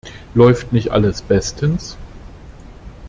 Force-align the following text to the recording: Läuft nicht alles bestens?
Läuft 0.33 0.73
nicht 0.73 0.89
alles 0.89 1.21
bestens? 1.21 1.95